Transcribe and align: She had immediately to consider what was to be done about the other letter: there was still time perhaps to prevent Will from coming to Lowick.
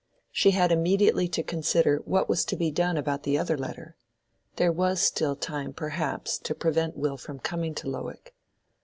She 0.31 0.49
had 0.49 0.71
immediately 0.71 1.27
to 1.27 1.43
consider 1.43 1.97
what 2.05 2.27
was 2.27 2.43
to 2.45 2.55
be 2.55 2.71
done 2.71 2.97
about 2.97 3.21
the 3.21 3.37
other 3.37 3.55
letter: 3.55 3.95
there 4.55 4.71
was 4.71 4.99
still 4.99 5.35
time 5.35 5.73
perhaps 5.73 6.39
to 6.39 6.55
prevent 6.55 6.97
Will 6.97 7.17
from 7.17 7.37
coming 7.37 7.75
to 7.75 7.87
Lowick. 7.87 8.33